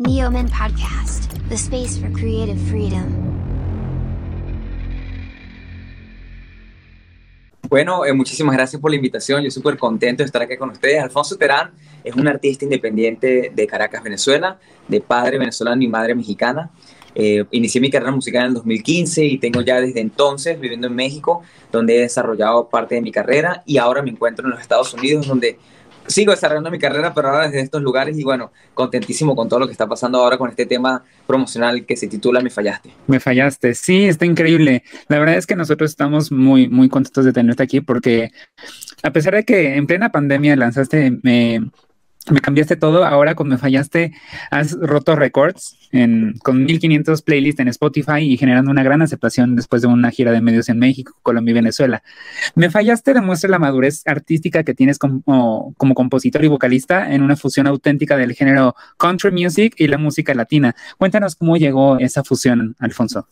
Neoman 0.00 0.48
Podcast, 0.48 1.28
the 1.50 1.58
space 1.58 2.00
for 2.00 2.10
creative 2.10 2.58
freedom. 2.70 3.04
Bueno, 7.68 8.06
eh, 8.06 8.14
muchísimas 8.14 8.56
gracias 8.56 8.80
por 8.80 8.90
la 8.90 8.96
invitación. 8.96 9.42
Yo 9.42 9.50
súper 9.50 9.76
contento 9.76 10.22
de 10.22 10.24
estar 10.24 10.40
aquí 10.40 10.56
con 10.56 10.70
ustedes. 10.70 11.02
Alfonso 11.02 11.36
Terán 11.36 11.72
es 12.02 12.14
un 12.14 12.26
artista 12.26 12.64
independiente 12.64 13.52
de 13.54 13.66
Caracas, 13.66 14.02
Venezuela, 14.02 14.58
de 14.88 15.02
padre 15.02 15.36
venezolano 15.36 15.82
y 15.82 15.88
madre 15.88 16.14
mexicana. 16.14 16.70
Eh, 17.14 17.44
inicié 17.50 17.78
mi 17.82 17.90
carrera 17.90 18.12
musical 18.12 18.44
en 18.44 18.48
el 18.48 18.54
2015 18.54 19.22
y 19.26 19.36
tengo 19.36 19.60
ya 19.60 19.82
desde 19.82 20.00
entonces 20.00 20.58
viviendo 20.58 20.86
en 20.86 20.94
México, 20.94 21.42
donde 21.70 21.98
he 21.98 22.00
desarrollado 22.00 22.70
parte 22.70 22.94
de 22.94 23.02
mi 23.02 23.12
carrera 23.12 23.62
y 23.66 23.76
ahora 23.76 24.00
me 24.00 24.08
encuentro 24.08 24.46
en 24.46 24.52
los 24.52 24.62
Estados 24.62 24.94
Unidos, 24.94 25.26
donde 25.26 25.58
sigo 26.10 26.32
desarrollando 26.32 26.70
mi 26.70 26.78
carrera, 26.78 27.14
pero 27.14 27.28
ahora 27.28 27.46
desde 27.46 27.60
estos 27.60 27.82
lugares 27.82 28.18
y 28.18 28.24
bueno, 28.24 28.52
contentísimo 28.74 29.34
con 29.34 29.48
todo 29.48 29.60
lo 29.60 29.66
que 29.66 29.72
está 29.72 29.86
pasando 29.86 30.18
ahora 30.18 30.36
con 30.38 30.50
este 30.50 30.66
tema 30.66 31.02
promocional 31.26 31.84
que 31.86 31.96
se 31.96 32.08
titula 32.08 32.40
Me 32.40 32.50
fallaste. 32.50 32.90
Me 33.06 33.20
fallaste, 33.20 33.74
sí, 33.74 34.04
está 34.04 34.26
increíble. 34.26 34.82
La 35.08 35.18
verdad 35.18 35.36
es 35.36 35.46
que 35.46 35.56
nosotros 35.56 35.90
estamos 35.90 36.30
muy, 36.32 36.68
muy 36.68 36.88
contentos 36.88 37.24
de 37.24 37.32
tenerte 37.32 37.62
aquí 37.62 37.80
porque 37.80 38.30
a 39.02 39.10
pesar 39.12 39.34
de 39.34 39.44
que 39.44 39.76
en 39.76 39.86
plena 39.86 40.10
pandemia 40.10 40.56
lanzaste 40.56 41.18
me, 41.22 41.70
me 42.28 42.40
cambiaste 42.40 42.76
todo. 42.76 43.04
Ahora, 43.04 43.34
cuando 43.34 43.54
me 43.54 43.58
fallaste, 43.58 44.12
has 44.50 44.72
roto 44.78 45.16
récords 45.16 45.76
con 46.42 46.64
1500 46.64 47.22
playlists 47.22 47.60
en 47.60 47.68
Spotify 47.68 48.20
y 48.20 48.36
generando 48.36 48.70
una 48.70 48.82
gran 48.82 49.02
aceptación 49.02 49.56
después 49.56 49.82
de 49.82 49.88
una 49.88 50.10
gira 50.10 50.30
de 50.30 50.40
medios 50.40 50.68
en 50.68 50.78
México, 50.78 51.16
Colombia 51.22 51.50
y 51.50 51.54
Venezuela. 51.54 52.02
Me 52.54 52.70
fallaste 52.70 53.14
demuestra 53.14 53.50
la 53.50 53.58
madurez 53.58 54.02
artística 54.06 54.62
que 54.62 54.74
tienes 54.74 54.98
como, 54.98 55.74
como 55.76 55.94
compositor 55.94 56.44
y 56.44 56.48
vocalista 56.48 57.12
en 57.12 57.22
una 57.22 57.36
fusión 57.36 57.66
auténtica 57.66 58.16
del 58.16 58.34
género 58.34 58.76
country 58.98 59.32
music 59.32 59.74
y 59.78 59.88
la 59.88 59.98
música 59.98 60.34
latina. 60.34 60.76
Cuéntanos 60.98 61.34
cómo 61.34 61.56
llegó 61.56 61.98
esa 61.98 62.22
fusión, 62.22 62.76
Alfonso. 62.78 63.26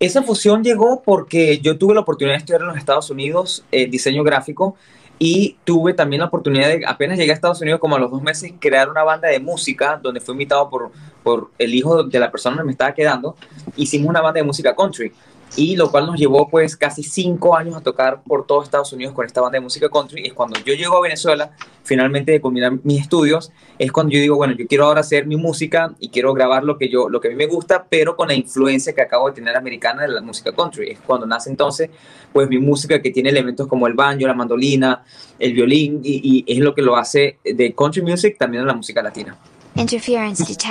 Esa 0.00 0.22
fusión 0.22 0.64
llegó 0.64 1.02
porque 1.02 1.60
yo 1.60 1.76
tuve 1.76 1.94
la 1.94 2.00
oportunidad 2.00 2.36
de 2.36 2.38
estudiar 2.38 2.62
en 2.62 2.68
los 2.68 2.78
Estados 2.78 3.10
Unidos 3.10 3.64
eh, 3.70 3.86
diseño 3.86 4.24
gráfico 4.24 4.76
y 5.22 5.58
tuve 5.64 5.92
también 5.92 6.20
la 6.20 6.28
oportunidad 6.28 6.68
de, 6.68 6.82
apenas 6.86 7.18
llegué 7.18 7.30
a 7.30 7.34
Estados 7.34 7.60
Unidos, 7.60 7.78
como 7.78 7.94
a 7.94 7.98
los 7.98 8.10
dos 8.10 8.22
meses, 8.22 8.54
crear 8.58 8.88
una 8.88 9.04
banda 9.04 9.28
de 9.28 9.38
música 9.38 10.00
donde 10.02 10.18
fui 10.18 10.32
invitado 10.32 10.70
por, 10.70 10.90
por 11.22 11.50
el 11.58 11.74
hijo 11.74 12.04
de 12.04 12.18
la 12.18 12.30
persona 12.30 12.56
que 12.56 12.64
me 12.64 12.72
estaba 12.72 12.94
quedando. 12.94 13.36
Hicimos 13.76 14.08
una 14.08 14.22
banda 14.22 14.40
de 14.40 14.44
música 14.44 14.74
country 14.74 15.12
y 15.56 15.76
lo 15.76 15.90
cual 15.90 16.06
nos 16.06 16.18
llevó 16.18 16.48
pues 16.48 16.76
casi 16.76 17.02
cinco 17.02 17.56
años 17.56 17.76
a 17.76 17.80
tocar 17.80 18.22
por 18.22 18.46
todo 18.46 18.62
Estados 18.62 18.92
Unidos 18.92 19.14
con 19.14 19.26
esta 19.26 19.40
banda 19.40 19.56
de 19.56 19.62
música 19.62 19.88
country. 19.88 20.26
Es 20.26 20.32
cuando 20.32 20.58
yo 20.60 20.74
llego 20.74 20.96
a 20.96 21.00
Venezuela, 21.00 21.50
finalmente 21.82 22.32
de 22.32 22.40
culminar 22.40 22.72
mis 22.84 23.02
estudios, 23.02 23.50
es 23.78 23.90
cuando 23.92 24.12
yo 24.12 24.20
digo, 24.20 24.36
bueno, 24.36 24.54
yo 24.54 24.66
quiero 24.66 24.86
ahora 24.86 25.00
hacer 25.00 25.26
mi 25.26 25.36
música 25.36 25.94
y 25.98 26.10
quiero 26.10 26.32
grabar 26.34 26.64
lo 26.64 26.78
que 26.78 26.88
yo, 26.88 27.08
lo 27.08 27.20
que 27.20 27.28
a 27.28 27.30
mí 27.30 27.36
me 27.36 27.46
gusta, 27.46 27.86
pero 27.88 28.16
con 28.16 28.28
la 28.28 28.34
influencia 28.34 28.94
que 28.94 29.02
acabo 29.02 29.28
de 29.28 29.34
tener 29.34 29.56
americana 29.56 30.02
de 30.02 30.08
la 30.08 30.20
música 30.20 30.52
country. 30.52 30.90
Es 30.90 30.98
cuando 31.00 31.26
nace 31.26 31.50
entonces 31.50 31.90
pues 32.32 32.48
mi 32.48 32.58
música 32.58 33.02
que 33.02 33.10
tiene 33.10 33.30
elementos 33.30 33.66
como 33.66 33.86
el 33.86 33.94
banjo, 33.94 34.26
la 34.26 34.34
mandolina, 34.34 35.04
el 35.38 35.52
violín 35.52 36.00
y, 36.04 36.44
y 36.46 36.52
es 36.52 36.60
lo 36.60 36.74
que 36.74 36.82
lo 36.82 36.96
hace 36.96 37.38
de 37.44 37.74
country 37.74 38.02
music 38.02 38.36
también 38.38 38.62
en 38.62 38.68
la 38.68 38.74
música 38.74 39.02
latina. 39.02 39.36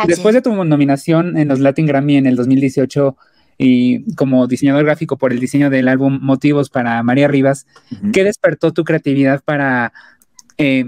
Después 0.07 0.35
de 0.35 0.41
tu 0.41 0.53
nominación 0.63 1.37
en 1.37 1.47
los 1.47 1.59
Latin 1.59 1.85
Grammy 1.85 2.17
en 2.17 2.27
el 2.27 2.35
2018, 2.35 3.15
y 3.61 4.15
como 4.15 4.47
diseñador 4.47 4.85
gráfico 4.85 5.17
por 5.17 5.33
el 5.33 5.39
diseño 5.39 5.69
del 5.69 5.89
álbum 5.89 6.17
Motivos 6.21 6.69
para 6.69 7.03
María 7.03 7.27
Rivas, 7.27 7.67
¿qué 8.13 8.23
despertó 8.23 8.71
tu 8.71 8.85
creatividad 8.85 9.43
para 9.43 9.91
eh, 10.57 10.85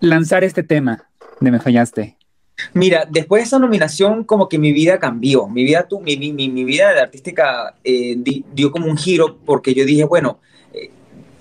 lanzar 0.00 0.42
este 0.42 0.64
tema 0.64 1.08
de 1.40 1.52
Me 1.52 1.60
Fallaste? 1.60 2.16
Mira, 2.74 3.06
después 3.08 3.42
de 3.42 3.46
esa 3.46 3.60
nominación 3.60 4.24
como 4.24 4.48
que 4.48 4.58
mi 4.58 4.72
vida 4.72 4.98
cambió, 4.98 5.46
mi 5.46 5.62
vida, 5.62 5.86
tu, 5.86 6.00
mi, 6.00 6.16
mi, 6.16 6.32
mi, 6.32 6.64
vida 6.64 6.92
de 6.92 7.00
artística 7.00 7.76
eh, 7.84 8.16
dio 8.52 8.72
como 8.72 8.86
un 8.86 8.98
giro 8.98 9.38
porque 9.46 9.72
yo 9.72 9.84
dije, 9.84 10.04
bueno, 10.04 10.40
eh, 10.74 10.90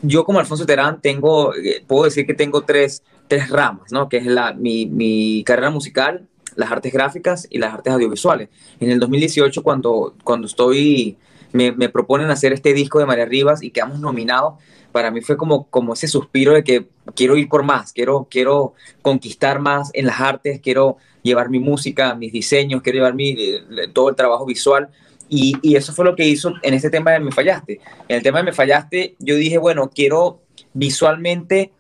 yo 0.03 0.23
como 0.23 0.39
Alfonso 0.39 0.67
Terán 0.67 1.01
tengo, 1.01 1.53
puedo 1.87 2.05
decir 2.05 2.27
que 2.27 2.35
tengo 2.35 2.61
tres, 2.61 3.01
tres 3.27 3.49
ramas, 3.49 3.91
¿no? 3.91 4.07
Que 4.07 4.17
es 4.17 4.27
la, 4.27 4.53
mi, 4.53 4.85
mi 4.85 5.43
carrera 5.43 5.71
musical, 5.71 6.28
las 6.59 6.71
artes 6.71 6.91
gráficas 6.91 7.47
y 7.49 7.57
las 7.57 7.73
artes 7.73 7.93
audiovisuales. 7.93 8.49
En 8.79 8.91
el 8.91 8.99
2018, 8.99 9.63
cuando, 9.63 10.13
cuando 10.23 10.45
estoy, 10.45 11.17
me, 11.53 11.71
me 11.71 11.89
proponen 11.89 12.29
hacer 12.29 12.51
este 12.51 12.73
disco 12.73 12.99
de 12.99 13.05
María 13.05 13.25
Rivas 13.25 13.63
y 13.63 13.71
quedamos 13.71 13.99
nominados, 13.99 14.55
para 14.91 15.09
mí 15.09 15.21
fue 15.21 15.37
como, 15.37 15.67
como 15.67 15.93
ese 15.93 16.07
suspiro 16.07 16.53
de 16.53 16.63
que 16.63 16.87
quiero 17.15 17.37
ir 17.37 17.47
por 17.47 17.63
más, 17.63 17.93
quiero, 17.93 18.27
quiero 18.29 18.73
conquistar 19.01 19.59
más 19.59 19.89
en 19.93 20.05
las 20.05 20.19
artes, 20.19 20.59
quiero 20.61 20.97
llevar 21.23 21.49
mi 21.49 21.59
música, 21.59 22.13
mis 22.15 22.33
diseños, 22.33 22.81
quiero 22.81 22.97
llevar 22.97 23.13
mi, 23.13 23.29
eh, 23.31 23.61
todo 23.93 24.09
el 24.09 24.15
trabajo 24.15 24.45
visual. 24.45 24.89
Y, 25.29 25.55
y, 25.61 25.75
eso 25.75 25.93
fue 25.93 26.05
lo 26.05 26.15
que 26.15 26.27
hizo 26.27 26.53
en 26.63 26.73
este 26.73 26.89
tema 26.89 27.11
de 27.11 27.19
Me 27.19 27.31
Fallaste. 27.31 27.79
En 28.07 28.17
el 28.17 28.23
tema 28.23 28.39
de 28.39 28.45
Me 28.45 28.51
Fallaste, 28.51 29.15
yo 29.19 29.35
dije, 29.35 29.59
bueno, 29.59 29.91
quiero 29.93 30.41
visualmente 30.73 31.71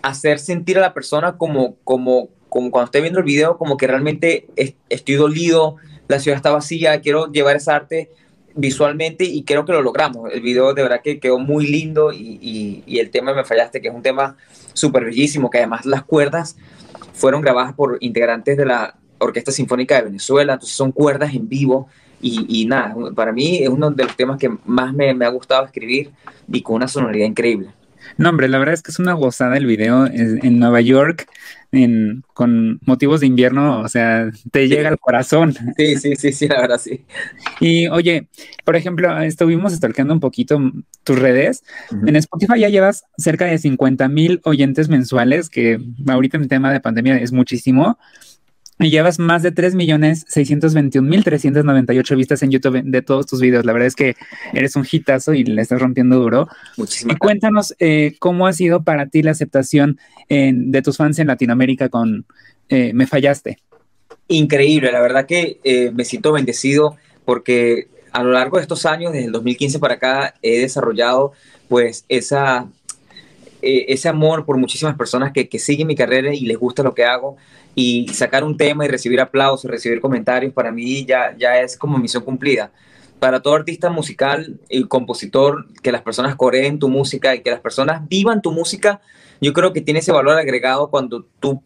hacer 0.00 0.38
sentir 0.38 0.78
a 0.78 0.80
la 0.80 0.94
persona 0.94 1.36
como, 1.36 1.76
como, 1.84 2.28
como 2.52 2.70
cuando 2.70 2.84
estoy 2.84 3.00
viendo 3.00 3.20
el 3.20 3.24
video, 3.24 3.56
como 3.56 3.78
que 3.78 3.86
realmente 3.86 4.46
estoy 4.90 5.14
dolido, 5.14 5.76
la 6.06 6.20
ciudad 6.20 6.36
está 6.36 6.50
vacía, 6.50 7.00
quiero 7.00 7.32
llevar 7.32 7.56
esa 7.56 7.74
arte 7.74 8.10
visualmente 8.54 9.24
y 9.24 9.42
creo 9.44 9.64
que 9.64 9.72
lo 9.72 9.80
logramos. 9.80 10.30
El 10.30 10.42
video 10.42 10.74
de 10.74 10.82
verdad 10.82 11.00
que 11.02 11.18
quedó 11.18 11.38
muy 11.38 11.66
lindo 11.66 12.12
y, 12.12 12.84
el 12.86 13.08
tema 13.08 13.32
Me 13.32 13.42
Fallaste, 13.44 13.80
que 13.80 13.88
es 13.88 13.94
un 13.94 14.02
tema 14.02 14.36
súper 14.74 15.06
bellísimo, 15.06 15.48
que 15.48 15.58
además 15.58 15.86
las 15.86 16.04
cuerdas 16.04 16.58
fueron 17.14 17.40
grabadas 17.40 17.72
por 17.72 17.96
integrantes 18.00 18.58
de 18.58 18.66
la 18.66 18.98
Orquesta 19.16 19.50
Sinfónica 19.50 19.94
de 19.94 20.02
Venezuela, 20.02 20.52
entonces 20.52 20.76
son 20.76 20.92
cuerdas 20.92 21.34
en 21.34 21.48
vivo 21.48 21.88
y, 22.20 22.44
y 22.46 22.66
nada, 22.66 22.94
para 23.14 23.32
mí 23.32 23.62
es 23.62 23.70
uno 23.70 23.90
de 23.90 24.04
los 24.04 24.14
temas 24.14 24.36
que 24.36 24.50
más 24.66 24.92
me, 24.92 25.14
me 25.14 25.24
ha 25.24 25.30
gustado 25.30 25.64
escribir 25.64 26.10
y 26.52 26.60
con 26.60 26.76
una 26.76 26.86
sonoridad 26.86 27.26
increíble. 27.26 27.70
No, 28.16 28.30
hombre, 28.30 28.48
la 28.48 28.58
verdad 28.58 28.74
es 28.74 28.82
que 28.82 28.90
es 28.90 28.98
una 28.98 29.14
gozada 29.14 29.56
el 29.56 29.66
video 29.66 30.06
en 30.06 30.58
Nueva 30.58 30.80
York, 30.80 31.28
en, 31.72 32.22
con 32.34 32.78
motivos 32.84 33.20
de 33.20 33.26
invierno, 33.26 33.80
o 33.80 33.88
sea, 33.88 34.30
te 34.50 34.68
llega 34.68 34.90
al 34.90 34.98
corazón. 34.98 35.54
Sí, 35.76 35.96
sí, 35.96 36.16
sí, 36.16 36.32
sí, 36.32 36.46
la 36.46 36.60
verdad, 36.60 36.78
sí. 36.78 37.04
Y 37.60 37.88
oye, 37.88 38.28
por 38.64 38.76
ejemplo, 38.76 39.18
estuvimos 39.20 39.72
stalkeando 39.72 40.12
un 40.12 40.20
poquito 40.20 40.60
tus 41.02 41.18
redes. 41.18 41.64
En 42.06 42.14
Spotify 42.16 42.60
ya 42.60 42.68
llevas 42.68 43.04
cerca 43.16 43.46
de 43.46 43.58
50 43.58 44.06
mil 44.08 44.40
oyentes 44.44 44.88
mensuales, 44.88 45.48
que 45.48 45.80
ahorita 46.06 46.36
en 46.36 46.48
tema 46.48 46.72
de 46.72 46.80
pandemia 46.80 47.16
es 47.16 47.32
muchísimo. 47.32 47.98
Y 48.82 48.90
llevas 48.90 49.18
más 49.18 49.42
de 49.42 49.54
3.621.398 49.54 52.16
vistas 52.16 52.42
en 52.42 52.50
YouTube 52.50 52.82
de 52.82 53.00
todos 53.00 53.24
tus 53.26 53.40
videos. 53.40 53.64
La 53.64 53.72
verdad 53.72 53.86
es 53.86 53.94
que 53.94 54.16
eres 54.52 54.76
un 54.76 54.86
hitazo 54.90 55.32
y 55.34 55.44
le 55.44 55.62
estás 55.62 55.80
rompiendo 55.80 56.18
duro. 56.18 56.48
Muchísimas 56.76 57.14
y 57.14 57.18
cuéntanos 57.18 57.76
eh, 57.78 58.16
cómo 58.18 58.48
ha 58.48 58.52
sido 58.52 58.82
para 58.82 59.06
ti 59.06 59.22
la 59.22 59.30
aceptación 59.30 60.00
de 60.28 60.82
tus 60.82 60.96
fans 60.96 61.18
en 61.18 61.26
Latinoamérica 61.28 61.90
con 61.90 62.24
eh, 62.68 62.92
Me 62.94 63.06
Fallaste. 63.06 63.58
Increíble, 64.28 64.90
la 64.90 65.00
verdad 65.00 65.26
que 65.26 65.60
eh, 65.62 65.92
me 65.94 66.04
siento 66.04 66.32
bendecido 66.32 66.96
porque 67.24 67.86
a 68.12 68.22
lo 68.22 68.32
largo 68.32 68.56
de 68.56 68.62
estos 68.62 68.86
años, 68.86 69.12
desde 69.12 69.26
el 69.26 69.32
2015 69.32 69.78
para 69.78 69.94
acá, 69.94 70.34
he 70.42 70.60
desarrollado 70.60 71.32
pues 71.68 72.04
esa 72.08 72.68
ese 73.62 74.08
amor 74.08 74.44
por 74.44 74.56
muchísimas 74.56 74.96
personas 74.96 75.32
que, 75.32 75.48
que, 75.48 75.58
siguen 75.58 75.86
mi 75.86 75.94
carrera 75.94 76.34
y 76.34 76.40
les 76.40 76.58
gusta 76.58 76.82
lo 76.82 76.94
que 76.94 77.04
hago 77.04 77.36
y 77.74 78.08
sacar 78.08 78.44
un 78.44 78.56
tema 78.56 78.84
y 78.84 78.88
recibir 78.88 79.20
aplausos, 79.20 79.70
recibir 79.70 80.00
comentarios, 80.00 80.52
para 80.52 80.72
mí 80.72 81.04
ya, 81.04 81.34
ya 81.38 81.60
es 81.60 81.76
como 81.76 81.98
misión 81.98 82.24
cumplida. 82.24 82.72
Para 83.18 83.40
todo 83.40 83.54
artista 83.54 83.88
musical 83.88 84.58
y 84.68 84.82
compositor, 84.84 85.66
que 85.80 85.92
las 85.92 86.02
personas 86.02 86.34
coreen 86.34 86.78
tu 86.78 86.88
música 86.88 87.34
y 87.34 87.42
que 87.42 87.50
las 87.50 87.60
personas 87.60 88.06
vivan 88.08 88.42
tu 88.42 88.50
música, 88.50 89.00
yo 89.40 89.52
creo 89.52 89.72
que 89.72 89.80
tiene 89.80 90.00
ese 90.00 90.12
valor 90.12 90.36
agregado 90.36 90.90
cuando 90.90 91.24
tú, 91.38 91.62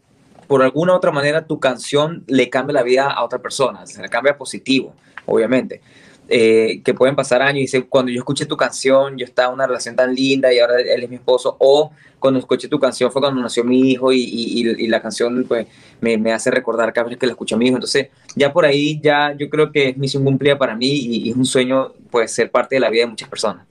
por 0.47 0.61
alguna 0.61 0.95
otra 0.95 1.11
manera, 1.11 1.47
tu 1.47 1.59
canción 1.59 2.23
le 2.27 2.49
cambia 2.49 2.75
la 2.75 2.83
vida 2.83 3.09
a 3.09 3.23
otra 3.23 3.39
persona, 3.39 3.85
se 3.87 4.01
le 4.01 4.09
cambia 4.09 4.37
positivo, 4.37 4.93
obviamente. 5.25 5.81
Eh, 6.29 6.81
que 6.83 6.93
pueden 6.93 7.15
pasar 7.15 7.41
años 7.41 7.59
y 7.59 7.61
dice, 7.61 7.83
cuando 7.83 8.11
yo 8.11 8.19
escuché 8.19 8.45
tu 8.45 8.57
canción, 8.57 9.17
yo 9.17 9.23
estaba 9.23 9.47
en 9.47 9.53
una 9.53 9.67
relación 9.67 9.95
tan 9.95 10.13
linda 10.13 10.53
y 10.53 10.59
ahora 10.59 10.81
él 10.81 11.03
es 11.03 11.09
mi 11.09 11.15
esposo, 11.15 11.55
o 11.57 11.91
cuando 12.19 12.39
escuché 12.39 12.67
tu 12.67 12.79
canción 12.79 13.11
fue 13.11 13.21
cuando 13.21 13.41
nació 13.41 13.63
mi 13.63 13.91
hijo 13.91 14.11
y, 14.11 14.19
y, 14.19 14.87
la 14.87 15.01
canción 15.01 15.45
pues, 15.47 15.67
me, 16.01 16.17
me, 16.17 16.33
hace 16.33 16.51
recordar 16.51 16.91
cada 16.91 17.07
vez 17.07 17.17
que 17.17 17.25
la 17.25 17.31
escucho 17.31 17.55
a 17.55 17.57
mi 17.57 17.67
hijo. 17.67 17.75
Entonces, 17.75 18.07
ya 18.35 18.51
por 18.51 18.65
ahí, 18.65 18.99
ya 19.01 19.35
yo 19.37 19.49
creo 19.49 19.71
que 19.71 19.89
es 19.89 19.97
misión 19.97 20.23
cumplida 20.23 20.57
para 20.57 20.75
mí 20.75 20.89
y, 20.89 21.29
es 21.29 21.37
un 21.37 21.45
sueño 21.45 21.93
pues 22.11 22.31
ser 22.31 22.51
parte 22.51 22.75
de 22.75 22.81
la 22.81 22.89
vida 22.89 23.03
de 23.03 23.11
muchas 23.11 23.29
personas. 23.29 23.65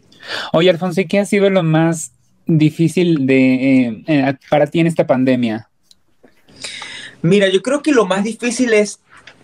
Oye, 0.52 0.70
Alfonso, 0.70 1.02
¿qué 1.08 1.18
ha 1.18 1.26
sido 1.26 1.50
lo 1.50 1.62
más 1.62 2.12
difícil 2.46 3.26
de, 3.26 3.54
eh, 3.54 4.04
eh, 4.06 4.34
para 4.48 4.66
ti 4.66 4.80
en 4.80 4.86
esta 4.86 5.06
pandemia? 5.06 5.68
Mira, 7.22 7.48
yo 7.48 7.60
creo 7.62 7.82
que 7.82 7.92
lo 7.92 8.06
más 8.06 8.24
difícil 8.24 8.72
es, 8.72 9.00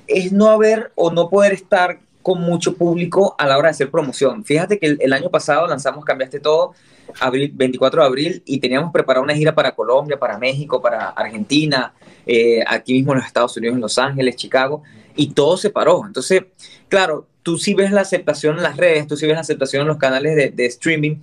es 0.07 0.33
no 0.33 0.49
haber 0.49 0.93
o 0.95 1.11
no 1.11 1.29
poder 1.29 1.53
estar 1.53 1.99
con 2.23 2.41
mucho 2.41 2.75
público 2.77 3.35
a 3.39 3.47
la 3.47 3.59
hora 3.59 3.69
de 3.69 3.73
hacer 3.73 3.91
promoción. 3.91 4.45
Fíjate 4.45 4.79
que 4.79 4.97
el, 4.99 5.13
año 5.13 5.31
pasado 5.31 5.67
lanzamos 5.67 6.05
Cambiaste 6.05 6.41
Todo, 6.41 6.73
abril, 7.21 7.53
24 7.55 8.01
de 8.01 8.07
abril, 8.07 8.43
y 8.47 8.59
teníamos 8.61 8.93
preparado 8.93 9.25
una 9.25 9.35
gira 9.35 9.55
para 9.55 9.75
Colombia, 9.75 10.19
para 10.19 10.39
México, 10.39 10.81
para 10.81 11.09
Argentina, 11.11 11.95
eh, 12.27 12.63
aquí 12.67 12.95
mismo 12.95 13.13
en 13.13 13.19
los 13.19 13.27
Estados 13.27 13.57
Unidos, 13.57 13.75
en 13.75 13.81
Los 13.81 13.99
Ángeles, 13.99 14.37
Chicago, 14.37 14.83
y 15.17 15.35
todo 15.35 15.57
se 15.57 15.71
paró. 15.71 16.05
Entonces, 16.07 16.45
claro, 16.89 17.27
tú 17.43 17.59
sí 17.59 17.75
ves 17.75 17.91
la 17.91 18.03
aceptación 18.03 18.57
en 18.57 18.63
las 18.63 18.77
redes, 18.77 19.07
tú 19.07 19.17
sí 19.17 19.27
ves 19.27 19.35
la 19.35 19.41
aceptación 19.41 19.83
en 19.83 19.89
los 19.89 19.99
canales 19.99 20.37
de, 20.37 20.51
de 20.51 20.67
streaming, 20.67 21.17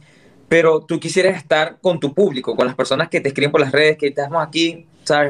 pero 0.47 0.81
tú 0.81 0.99
quisieras 0.99 1.37
estar 1.37 1.77
con 1.81 1.99
tu 1.99 2.13
público, 2.13 2.55
con 2.55 2.65
las 2.65 2.75
personas 2.75 3.09
que 3.09 3.21
te 3.21 3.29
escriben 3.29 3.51
por 3.51 3.61
las 3.61 3.71
redes, 3.71 3.97
que 3.97 4.07
estamos 4.07 4.45
aquí, 4.45 4.85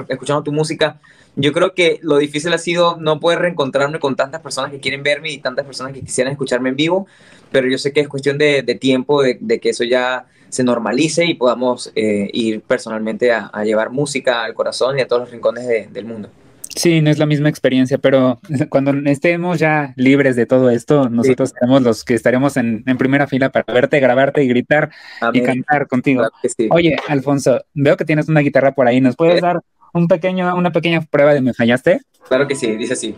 Escuchando 0.10 0.44
tu 0.44 0.52
música 0.52 1.00
yo 1.36 1.54
creo 1.54 1.74
que 1.74 2.00
lo 2.02 2.18
difícil 2.18 2.52
ha 2.54 2.58
sido 2.58 2.98
no 2.98 3.20
poder 3.20 3.40
reencontrarme 3.40 4.00
con 4.00 4.16
tantas 4.16 4.42
personas 4.42 4.72
que 4.72 4.80
quieren 4.80 5.04
verme 5.04 5.32
y 5.32 5.38
tantas 5.38 5.66
personas 5.66 5.94
que 5.94 6.02
quisieran 6.02 6.34
escucharme 6.34 6.70
en 6.70 6.76
vivo, 6.76 7.08
pero 7.52 7.68
yo 7.70 7.78
sé 7.78 7.94
que 7.94 8.02
es 8.02 8.10
cuestión 8.10 8.38
de, 8.38 8.62
tiempo, 8.80 9.22
de, 9.24 9.60
que 9.62 9.70
eso 9.70 9.86
ya 9.86 10.26
se 10.50 10.64
normalice 10.64 11.26
y 11.26 11.36
podamos 11.36 11.92
eh, 11.96 12.30
ir 12.34 12.62
personalmente 12.62 13.32
a, 13.32 13.52
llevar 13.64 13.90
música 13.90 14.44
al 14.44 14.54
corazón 14.54 14.98
y 14.98 15.02
a 15.02 15.08
todos 15.08 15.22
los 15.22 15.32
rincones 15.32 15.94
del 15.94 16.06
mundo. 16.06 16.30
Sí, 16.76 17.02
no 17.02 17.10
es 17.10 17.18
la 17.18 17.26
misma 17.26 17.50
experiencia, 17.50 17.98
pero 17.98 18.40
cuando 18.70 18.92
estemos 19.10 19.60
ya 19.60 19.94
libres 19.96 20.36
de 20.36 20.46
todo 20.46 20.70
esto, 20.70 21.10
nosotros 21.10 21.50
seremos 21.50 21.82
los 21.82 22.04
que 22.04 22.14
estaremos 22.14 22.58
en, 22.58 22.84
primera 22.98 23.28
fila 23.28 23.50
para 23.50 23.72
verte, 23.74 24.00
grabarte 24.00 24.44
y 24.44 24.48
gritar 24.48 24.92
y 25.34 25.42
cantar 25.42 25.88
contigo. 25.88 26.24
Oye, 26.72 26.98
Alfonso, 27.08 27.62
veo 27.74 27.98
que 27.98 28.06
tienes 28.06 28.28
una 28.28 28.42
guitarra 28.42 28.74
por 28.74 28.88
ahí, 28.88 29.02
¿nos 29.02 29.16
puedes 29.16 29.42
dar 29.42 29.62
un 29.94 30.08
pequeño, 30.08 30.56
una 30.56 30.72
pequeña 30.72 31.02
prueba 31.02 31.34
de 31.34 31.42
me 31.42 31.54
fallaste? 31.54 32.02
Claro 32.28 32.48
que 32.48 32.56
sí, 32.56 32.76
dice 32.76 32.94
así. 32.94 33.16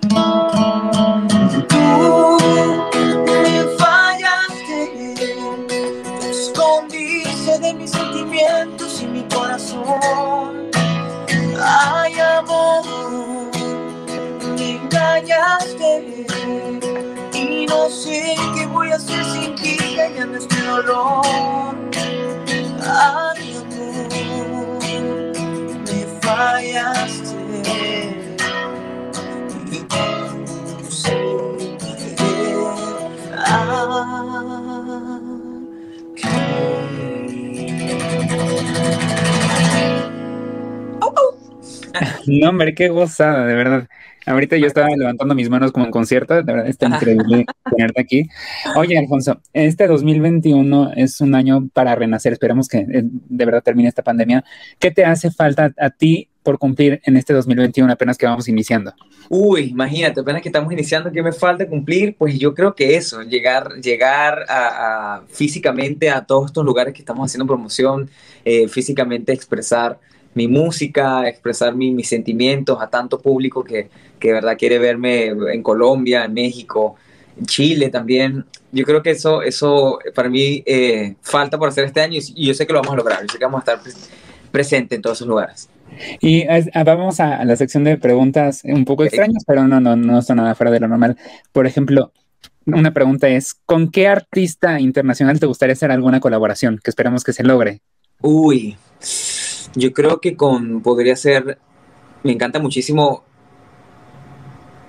Sé 18.01 18.35
qué 18.55 18.65
voy 18.65 18.91
a 18.91 18.95
hacer 18.95 19.23
sin 19.25 19.55
ti, 19.55 19.77
callando 19.95 20.37
este 20.37 20.61
dolor. 20.63 21.75
Ay, 22.83 23.61
no, 42.27 42.49
hombre, 42.49 42.73
qué 42.75 42.89
gozada, 42.89 43.45
de 43.45 43.55
verdad. 43.55 43.87
Ahorita 44.25 44.55
yo 44.57 44.67
estaba 44.67 44.87
levantando 44.95 45.33
mis 45.33 45.49
manos 45.49 45.71
como 45.71 45.85
en 45.85 45.91
concierto, 45.91 46.35
de 46.35 46.43
verdad 46.43 46.67
está 46.67 46.87
increíble 46.87 47.45
tenerte 47.75 48.01
aquí. 48.01 48.29
Oye, 48.75 48.97
Alfonso, 48.97 49.41
este 49.51 49.87
2021 49.87 50.93
es 50.95 51.21
un 51.21 51.33
año 51.33 51.69
para 51.73 51.95
renacer, 51.95 52.33
esperemos 52.33 52.67
que 52.67 52.79
eh, 52.79 53.03
de 53.03 53.45
verdad 53.45 53.63
termine 53.63 53.89
esta 53.89 54.03
pandemia. 54.03 54.43
¿Qué 54.77 54.91
te 54.91 55.05
hace 55.05 55.31
falta 55.31 55.73
a 55.77 55.89
ti 55.89 56.29
por 56.43 56.57
cumplir 56.57 57.01
en 57.05 57.17
este 57.17 57.33
2021 57.33 57.91
apenas 57.91 58.17
que 58.17 58.25
vamos 58.25 58.47
iniciando? 58.47 58.93
Uy, 59.29 59.69
imagínate, 59.69 60.19
apenas 60.19 60.41
que 60.41 60.49
estamos 60.49 60.71
iniciando, 60.73 61.11
¿qué 61.11 61.21
me 61.21 61.31
falta 61.31 61.67
cumplir? 61.67 62.15
Pues 62.17 62.37
yo 62.37 62.53
creo 62.53 62.75
que 62.75 62.95
eso, 62.95 63.21
llegar, 63.21 63.73
llegar 63.81 64.45
a, 64.49 65.21
físicamente 65.29 66.09
a 66.09 66.25
todos 66.25 66.47
estos 66.47 66.65
lugares 66.65 66.93
que 66.93 66.99
estamos 66.99 67.29
haciendo 67.29 67.45
promoción, 67.45 68.09
eh, 68.43 68.67
físicamente 68.67 69.31
expresar 69.31 69.99
mi 70.33 70.47
música, 70.47 71.27
expresar 71.27 71.75
mis 71.75 72.07
sentimientos 72.07 72.81
a 72.81 72.89
tanto 72.89 73.19
público 73.19 73.63
que, 73.63 73.89
que 74.19 74.29
de 74.29 74.33
verdad 74.35 74.57
quiere 74.57 74.79
verme 74.79 75.27
en 75.27 75.61
Colombia, 75.61 76.25
en 76.25 76.33
México, 76.33 76.95
en 77.37 77.45
Chile 77.45 77.89
también. 77.89 78.45
Yo 78.71 78.85
creo 78.85 79.03
que 79.03 79.11
eso, 79.11 79.41
eso 79.41 79.99
para 80.15 80.29
mí 80.29 80.63
eh, 80.65 81.15
falta 81.21 81.57
por 81.57 81.67
hacer 81.67 81.85
este 81.85 82.01
año 82.01 82.19
y, 82.35 82.45
yo 82.47 82.53
sé 82.53 82.65
que 82.65 82.73
lo 82.73 82.79
vamos 82.79 82.93
a 82.93 82.97
lograr, 82.97 83.21
yo 83.21 83.27
sé 83.29 83.37
que 83.37 83.43
vamos 83.43 83.67
a 83.67 83.73
estar 83.73 83.93
presentes 84.51 84.95
en 84.95 85.01
todos 85.01 85.17
esos 85.17 85.27
lugares. 85.27 85.69
Y 86.19 86.43
ah, 86.47 86.83
vamos 86.83 87.19
a, 87.19 87.43
la 87.45 87.55
sección 87.55 87.83
de 87.83 87.97
preguntas 87.97 88.61
un 88.63 88.85
poco 88.85 89.03
extrañas, 89.03 89.43
pero 89.45 89.67
no, 89.67 89.79
no, 89.79 89.95
no 89.95 90.21
son 90.21 90.37
nada 90.37 90.55
fuera 90.55 90.71
de 90.71 90.79
lo 90.79 90.87
normal. 90.87 91.17
Por 91.51 91.67
ejemplo, 91.67 92.11
una 92.65 92.93
pregunta 92.93 93.27
es, 93.27 93.53
¿con 93.53 93.89
qué 93.91 94.07
artista 94.07 94.79
internacional 94.79 95.39
te 95.39 95.45
gustaría 95.45 95.73
hacer 95.73 95.91
alguna 95.91 96.19
colaboración? 96.19 96.79
Que 96.83 96.89
esperamos 96.89 97.23
que 97.23 97.33
se 97.33 97.43
logre. 97.43 97.81
Uy, 98.21 98.77
yo 99.75 99.93
creo 99.93 100.21
que 100.21 100.35
con, 100.35 100.81
podría 100.81 101.15
ser, 101.15 101.57
me 102.23 102.31
encanta 102.31 102.59
muchísimo 102.59 103.23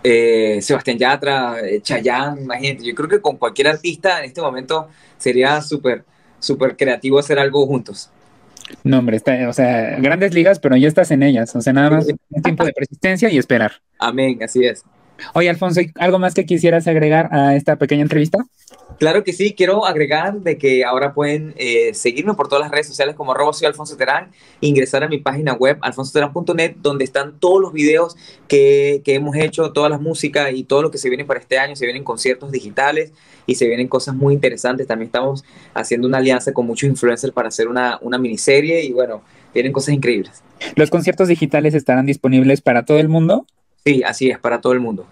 eh, 0.04 0.58
Sebastián 0.60 0.98
Yatra, 0.98 1.60
eh, 1.60 1.80
Chayanne, 1.80 2.42
imagínate, 2.42 2.84
yo 2.84 2.94
creo 2.94 3.08
que 3.08 3.20
con 3.20 3.36
cualquier 3.36 3.68
artista 3.68 4.18
en 4.18 4.26
este 4.26 4.40
momento 4.40 4.88
sería 5.16 5.62
súper, 5.62 6.04
súper 6.40 6.76
creativo 6.76 7.18
hacer 7.18 7.38
algo 7.38 7.66
juntos. 7.66 8.10
No, 8.84 8.98
hombre, 8.98 9.16
está, 9.16 9.48
o 9.48 9.52
sea, 9.52 9.98
grandes 9.98 10.34
ligas, 10.34 10.58
pero 10.58 10.76
ya 10.76 10.88
estás 10.88 11.10
en 11.10 11.22
ellas. 11.22 11.54
O 11.54 11.60
sea, 11.60 11.72
nada 11.72 11.90
más 11.90 12.06
un 12.30 12.42
tiempo 12.42 12.64
de 12.64 12.72
persistencia 12.72 13.30
y 13.30 13.38
esperar. 13.38 13.72
Amén, 13.98 14.38
así 14.42 14.64
es. 14.64 14.84
Oye, 15.34 15.48
Alfonso, 15.48 15.80
¿algo 15.96 16.18
más 16.18 16.34
que 16.34 16.46
quisieras 16.46 16.86
agregar 16.88 17.28
a 17.32 17.54
esta 17.54 17.76
pequeña 17.76 18.02
entrevista? 18.02 18.38
Claro 18.98 19.24
que 19.24 19.32
sí, 19.32 19.54
quiero 19.54 19.86
agregar 19.86 20.40
de 20.40 20.58
que 20.58 20.84
ahora 20.84 21.14
pueden 21.14 21.54
eh, 21.56 21.94
seguirme 21.94 22.34
por 22.34 22.48
todas 22.48 22.62
las 22.62 22.70
redes 22.70 22.86
sociales 22.86 23.14
como 23.14 23.32
arroba 23.32 23.52
soy 23.52 23.66
Alfonso 23.66 23.96
Terán, 23.96 24.30
ingresar 24.60 25.02
a 25.04 25.08
mi 25.08 25.18
página 25.18 25.54
web 25.54 25.78
alfonsoterán.net 25.80 26.76
donde 26.80 27.04
están 27.04 27.38
todos 27.38 27.60
los 27.60 27.72
videos 27.72 28.16
que, 28.48 29.02
que, 29.04 29.14
hemos 29.14 29.36
hecho, 29.36 29.72
toda 29.72 29.88
la 29.88 29.98
música 29.98 30.50
y 30.50 30.64
todo 30.64 30.82
lo 30.82 30.90
que 30.90 30.98
se 30.98 31.08
viene 31.08 31.24
para 31.24 31.40
este 31.40 31.58
año, 31.58 31.76
se 31.76 31.84
vienen 31.84 32.04
conciertos 32.04 32.50
digitales 32.52 33.12
y 33.46 33.54
se 33.56 33.66
vienen 33.66 33.88
cosas 33.88 34.14
muy 34.14 34.34
interesantes, 34.34 34.86
también 34.86 35.06
estamos 35.06 35.44
haciendo 35.74 36.06
una 36.06 36.18
alianza 36.18 36.52
con 36.52 36.66
muchos 36.66 36.88
influencers 36.88 37.32
para 37.32 37.48
hacer 37.48 37.68
una, 37.68 37.98
una 38.02 38.18
miniserie 38.18 38.84
y 38.84 38.92
bueno, 38.92 39.22
vienen 39.52 39.72
cosas 39.72 39.94
increíbles. 39.94 40.42
¿Los 40.76 40.90
conciertos 40.90 41.28
digitales 41.28 41.74
estarán 41.74 42.06
disponibles 42.06 42.60
para 42.60 42.84
todo 42.84 42.98
el 42.98 43.08
mundo? 43.08 43.46
Sí, 43.84 44.02
así 44.04 44.30
es, 44.30 44.38
para 44.38 44.60
todo 44.60 44.72
el 44.72 44.80
mundo. 44.80 45.06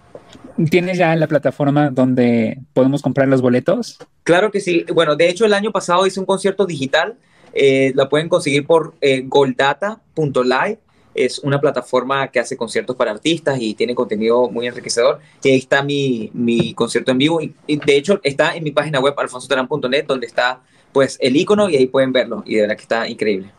¿Tienes 0.69 0.97
ya 0.97 1.15
la 1.15 1.27
plataforma 1.27 1.89
donde 1.89 2.59
podemos 2.73 3.01
comprar 3.01 3.27
los 3.27 3.41
boletos? 3.41 3.97
Claro 4.23 4.51
que 4.51 4.59
sí. 4.59 4.85
Bueno, 4.93 5.15
de 5.15 5.29
hecho 5.29 5.45
el 5.45 5.53
año 5.53 5.71
pasado 5.71 6.05
hice 6.05 6.19
un 6.19 6.25
concierto 6.25 6.65
digital. 6.65 7.15
Eh, 7.53 7.91
la 7.95 8.09
pueden 8.09 8.29
conseguir 8.29 8.65
por 8.65 8.93
eh, 9.01 9.23
goldata.live. 9.25 10.79
Es 11.13 11.39
una 11.39 11.59
plataforma 11.59 12.29
que 12.29 12.39
hace 12.39 12.55
conciertos 12.55 12.95
para 12.95 13.11
artistas 13.11 13.57
y 13.59 13.73
tiene 13.73 13.95
contenido 13.95 14.49
muy 14.49 14.67
enriquecedor. 14.67 15.19
Y 15.43 15.49
ahí 15.49 15.57
está 15.57 15.83
mi, 15.83 16.31
mi 16.33 16.73
concierto 16.73 17.11
en 17.11 17.17
vivo. 17.17 17.41
Y, 17.41 17.53
de 17.67 17.97
hecho 17.97 18.19
está 18.23 18.55
en 18.55 18.63
mi 18.63 18.71
página 18.71 18.99
web 18.99 19.13
alfonsoterán.net 19.17 20.05
donde 20.05 20.27
está 20.27 20.61
pues 20.91 21.17
el 21.21 21.35
icono 21.35 21.69
y 21.69 21.77
ahí 21.77 21.87
pueden 21.87 22.11
verlo. 22.11 22.43
Y 22.45 22.55
de 22.55 22.61
verdad 22.61 22.75
que 22.75 22.83
está 22.83 23.07
increíble. 23.07 23.51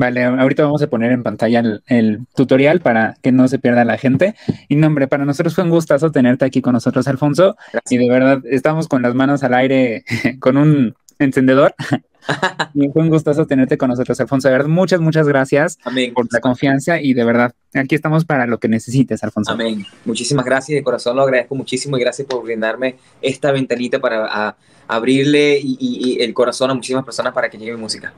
Vale, 0.00 0.24
ahorita 0.24 0.62
vamos 0.62 0.80
a 0.80 0.86
poner 0.86 1.12
en 1.12 1.22
pantalla 1.22 1.62
el, 1.86 2.20
tutorial 2.34 2.80
para 2.80 3.18
que 3.20 3.32
no 3.32 3.48
se 3.48 3.58
pierda 3.58 3.84
la 3.84 3.98
gente. 3.98 4.34
Y 4.66 4.76
no, 4.76 4.86
hombre, 4.86 5.08
para 5.08 5.26
nosotros 5.26 5.54
fue 5.54 5.62
un 5.62 5.68
gustazo 5.68 6.10
tenerte 6.10 6.46
aquí 6.46 6.62
con 6.62 6.72
nosotros, 6.72 7.06
Alfonso. 7.06 7.54
Y 7.90 7.98
de 7.98 8.08
verdad, 8.08 8.40
estamos 8.46 8.88
con 8.88 9.02
las 9.02 9.14
manos 9.14 9.42
al 9.42 9.52
aire 9.52 10.06
con 10.40 10.56
un 10.56 10.94
encendedor. 11.18 11.74
y 12.74 12.88
fue 12.88 13.02
un 13.02 13.10
gustazo 13.10 13.44
tenerte 13.44 13.76
con 13.76 13.90
nosotros, 13.90 14.18
Alfonso. 14.18 14.48
De 14.48 14.52
verdad, 14.52 14.70
muchas, 14.70 15.00
muchas 15.00 15.28
gracias 15.28 15.76
por 16.14 16.32
la 16.32 16.40
confianza 16.40 16.98
y 16.98 17.12
de 17.12 17.24
verdad, 17.24 17.52
aquí 17.74 17.94
estamos 17.94 18.24
para 18.24 18.46
lo 18.46 18.58
que 18.58 18.68
necesites, 18.68 19.22
Alfonso. 19.22 19.52
Amén. 19.52 19.84
Muchísimas 20.06 20.46
gracias, 20.46 20.76
de 20.76 20.82
corazón 20.82 21.14
lo 21.14 21.24
agradezco 21.24 21.54
muchísimo 21.54 21.98
y 21.98 22.00
gracias 22.00 22.26
por 22.26 22.42
brindarme 22.42 22.96
esta 23.20 23.52
ventanita 23.52 23.98
para 23.98 24.56
abrirle 24.88 25.60
y, 25.62 26.22
el 26.22 26.32
corazón 26.32 26.70
a 26.70 26.74
muchísimas 26.74 27.04
personas 27.04 27.34
para 27.34 27.50
que 27.50 27.58
llegue 27.58 27.72
mi 27.72 27.80
música. 27.82 28.14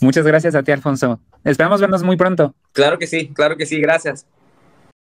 Muchas 0.00 0.26
gracias 0.26 0.54
a 0.54 0.62
ti, 0.62 0.72
Alfonso. 0.72 1.20
Esperamos 1.44 1.80
vernos 1.80 2.02
muy 2.02 2.16
pronto. 2.16 2.54
Claro 2.72 2.98
que 2.98 3.06
sí, 3.06 3.28
claro 3.28 3.56
que 3.56 3.66
sí, 3.66 3.80
gracias. 3.80 4.26